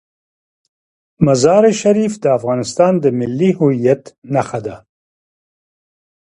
[1.25, 4.75] مزارشریف د افغانستان د ملي هویت نښه ده.